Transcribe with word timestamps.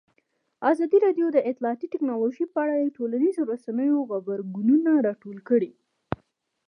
ازادي 0.71 0.97
راډیو 1.05 1.27
د 1.31 1.37
اطلاعاتی 1.51 1.87
تکنالوژي 1.93 2.45
په 2.53 2.57
اړه 2.63 2.73
د 2.77 2.87
ټولنیزو 2.97 3.41
رسنیو 3.51 4.05
غبرګونونه 4.09 4.91
راټول 5.07 5.37
کړي. 5.49 5.71